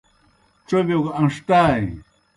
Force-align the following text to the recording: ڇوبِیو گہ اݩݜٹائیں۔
ڇوبِیو 0.67 0.99
گہ 1.05 1.11
اݩݜٹائیں۔ 1.19 1.89